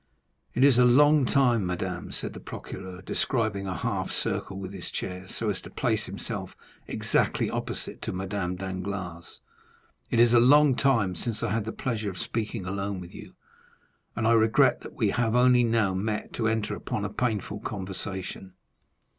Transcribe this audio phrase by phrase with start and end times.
[0.55, 4.73] 30261m "It is a long time, madame," said the procureur, describing a half circle with
[4.73, 6.55] his chair, so as to place himself
[6.87, 12.17] exactly opposite to Madame Danglars,—"it is a long time since I had the pleasure of
[12.17, 13.35] speaking alone with you,
[14.15, 18.53] and I regret that we have only now met to enter upon a painful conversation."